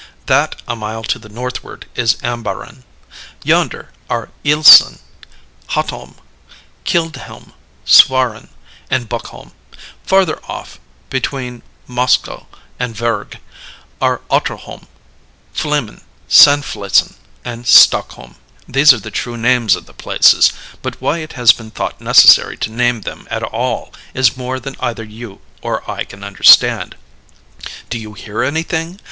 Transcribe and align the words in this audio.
That 0.25 0.59
a 0.67 0.75
mile 0.75 1.03
to 1.03 1.19
the 1.19 1.29
northward 1.29 1.85
is 1.93 2.15
Ambaaren. 2.23 2.85
Yonder 3.43 3.89
are 4.09 4.31
Islesen, 4.43 4.97
Hotholm, 5.73 6.15
Keildhelm, 6.85 7.53
Suarven, 7.85 8.49
and 8.89 9.07
Buckholm. 9.07 9.51
Farther 10.03 10.39
off 10.45 10.79
between 11.11 11.61
Moskoe 11.87 12.47
and 12.79 12.95
Vurrgh 12.95 13.37
are 14.01 14.21
Otterholm, 14.31 14.87
Flimen, 15.53 16.01
Sandflesen, 16.27 17.13
and 17.45 17.67
Stockholm. 17.67 18.37
These 18.67 18.93
are 18.93 18.99
the 18.99 19.11
true 19.11 19.37
names 19.37 19.75
of 19.75 19.85
the 19.85 19.93
places; 19.93 20.51
but 20.81 20.99
why 20.99 21.19
it 21.19 21.33
has 21.33 21.51
been 21.51 21.69
thought 21.69 22.01
necessary 22.01 22.57
to 22.57 22.71
name 22.71 23.01
them 23.01 23.27
at 23.29 23.43
all 23.43 23.93
is 24.15 24.35
more 24.35 24.59
than 24.59 24.75
either 24.79 25.03
you 25.03 25.41
or 25.61 25.87
I 25.87 26.05
can 26.05 26.23
understand. 26.23 26.95
Do 27.91 27.99
you 27.99 28.13
hear 28.13 28.41
anything? 28.41 28.97